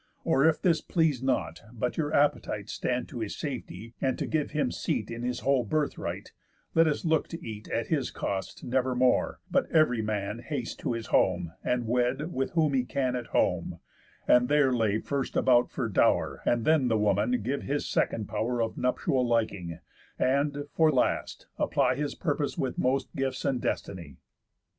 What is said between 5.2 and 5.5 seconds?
his